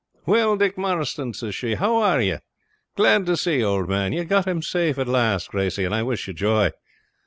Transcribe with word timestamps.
'Well, 0.25 0.57
Dick 0.57 0.79
Marston,' 0.79 1.35
says 1.35 1.53
she, 1.53 1.75
'how 1.75 1.97
are 1.97 2.19
you? 2.19 2.39
Glad 2.95 3.27
to 3.27 3.37
see 3.37 3.57
you, 3.59 3.65
old 3.65 3.87
man. 3.87 4.13
You've 4.13 4.29
got 4.29 4.47
him 4.47 4.63
safe 4.63 4.97
at 4.97 5.05
last, 5.07 5.51
Gracey, 5.51 5.85
and 5.85 5.93
I 5.93 6.01
wish 6.01 6.27
you 6.27 6.33
joy. 6.33 6.71